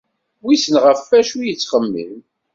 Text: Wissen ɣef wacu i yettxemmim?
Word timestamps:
Wissen 0.43 0.75
ɣef 0.85 0.99
wacu 1.09 1.37
i 1.41 1.47
yettxemmim? 1.47 2.15